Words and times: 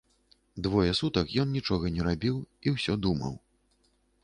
Двое 0.67 0.93
сутак 0.99 1.35
ён 1.43 1.51
нічога 1.57 1.93
не 1.97 2.07
рабіў 2.09 2.41
і 2.67 2.77
ўсё 2.79 2.99
думаў. 3.07 3.39